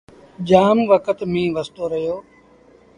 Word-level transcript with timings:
جآم 0.47 0.77
وکت 0.91 1.19
ميݩهن 1.31 1.49
وستو 1.55 1.83
رهيو۔ 1.91 2.15